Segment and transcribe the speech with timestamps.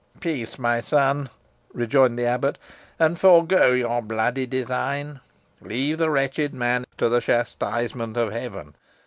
[0.19, 1.29] "Peace, my son,"
[1.75, 2.57] rejoined the abbot,
[2.97, 5.19] "and forego your bloody design.
[5.61, 8.73] Leave the wretched man to the chastisement of Heaven.